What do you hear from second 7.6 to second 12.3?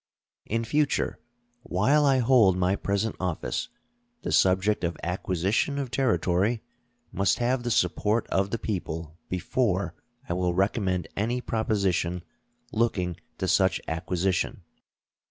the support of the people before I will recommend any proposition